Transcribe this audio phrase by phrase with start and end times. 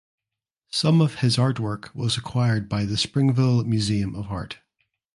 [0.71, 4.57] Some of his artwork was acquired by the Springville Museum of Art.